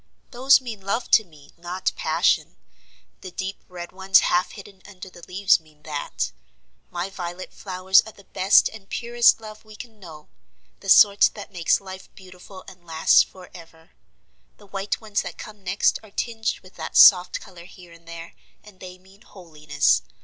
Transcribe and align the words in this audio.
"Those 0.31 0.59
mean 0.59 0.81
love 0.81 1.11
to 1.11 1.23
me, 1.23 1.51
not 1.59 1.91
passion: 1.95 2.55
the 3.19 3.29
deep 3.29 3.57
red 3.67 3.91
ones 3.91 4.21
half 4.21 4.53
hidden 4.53 4.81
under 4.83 5.11
the 5.11 5.21
leaves 5.27 5.59
mean 5.59 5.83
that. 5.83 6.31
My 6.89 7.11
violet 7.11 7.53
flowers 7.53 8.01
are 8.07 8.11
the 8.11 8.23
best 8.23 8.67
and 8.67 8.89
purest 8.89 9.39
love 9.39 9.63
we 9.63 9.75
can 9.75 9.99
know: 9.99 10.27
the 10.79 10.89
sort 10.89 11.29
that 11.35 11.51
makes 11.53 11.79
life 11.79 12.09
beautiful 12.15 12.63
and 12.67 12.83
lasts 12.83 13.21
for 13.21 13.51
ever. 13.53 13.91
The 14.57 14.65
white 14.65 14.99
ones 14.99 15.21
that 15.21 15.37
come 15.37 15.63
next 15.63 15.99
are 16.01 16.09
tinged 16.09 16.61
with 16.63 16.73
that 16.77 16.97
soft 16.97 17.39
color 17.39 17.65
here 17.65 17.93
and 17.93 18.07
there, 18.07 18.33
and 18.63 18.79
they 18.79 18.97
mean 18.97 19.21
holiness. 19.21 20.01